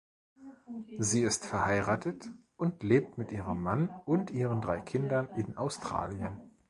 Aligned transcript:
Sie 0.97 1.21
ist 1.21 1.45
verheiratet 1.45 2.27
und 2.57 2.81
lebt 2.81 3.19
mit 3.19 3.31
ihrem 3.31 3.61
Mann 3.61 3.87
und 4.05 4.31
ihren 4.31 4.59
drei 4.59 4.79
Kindern 4.81 5.29
in 5.37 5.55
Australien. 5.57 6.41